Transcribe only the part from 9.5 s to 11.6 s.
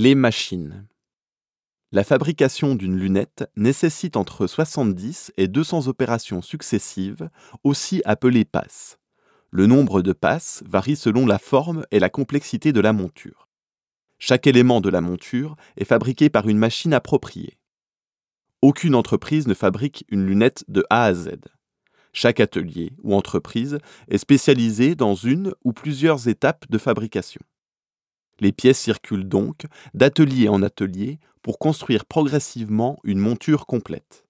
Le nombre de passes varie selon la